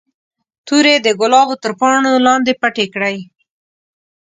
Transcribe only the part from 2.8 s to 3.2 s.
کړئ.